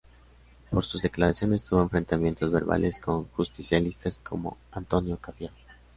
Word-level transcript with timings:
Por 0.71 0.83
sus 0.83 1.03
declaraciones 1.03 1.63
tuvo 1.63 1.83
enfrentamientos 1.83 2.51
verbales 2.51 2.97
con 2.97 3.25
justicialistas 3.27 4.17
como 4.17 4.57
Antonio 4.71 5.17
Cafiero. 5.17 5.53